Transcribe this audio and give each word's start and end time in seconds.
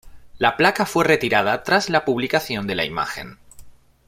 La 0.39 0.55
placa 0.57 0.87
fue 0.87 1.03
retirada 1.05 1.61
tras 1.61 1.91
la 1.91 2.05
publicación 2.05 2.65
de 2.65 2.73
la 2.73 2.85
imagen. 2.85 3.37